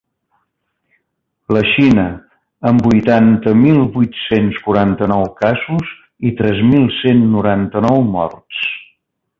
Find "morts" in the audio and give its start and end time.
8.17-8.67